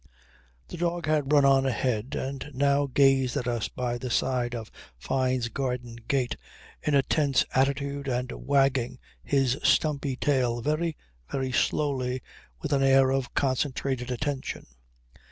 The 0.69 0.77
dog 0.77 1.05
had 1.05 1.31
run 1.31 1.45
on 1.45 1.67
ahead 1.67 2.15
and 2.15 2.49
now 2.55 2.87
gazed 2.87 3.37
at 3.37 3.47
us 3.47 3.67
by 3.67 3.99
the 3.99 4.09
side 4.09 4.55
of 4.55 4.71
the 4.71 4.79
Fyne's 4.97 5.47
garden 5.49 5.97
gate 6.07 6.37
in 6.81 6.95
a 6.95 7.03
tense 7.03 7.45
attitude 7.53 8.07
and 8.07 8.31
wagging 8.31 8.97
his 9.23 9.59
stumpy 9.61 10.15
tail 10.15 10.59
very, 10.63 10.97
very 11.29 11.51
slowly, 11.51 12.23
with 12.61 12.73
an 12.73 12.81
air 12.81 13.11
of 13.11 13.35
concentrated 13.35 14.09
attention. 14.09 14.65